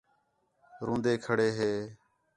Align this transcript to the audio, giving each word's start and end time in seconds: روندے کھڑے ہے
روندے 0.85 1.13
کھڑے 1.23 1.49
ہے 1.59 1.73